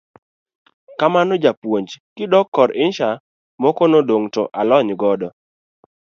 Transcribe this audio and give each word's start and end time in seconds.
Kamano 0.99 1.33
japuonj, 1.43 1.89
kidok 2.15 2.47
kor 2.55 2.69
insha, 2.83 3.09
moko 3.61 3.81
modong' 3.93 4.27
to 4.33 4.41
alony 4.59 4.91
godo. 5.01 5.29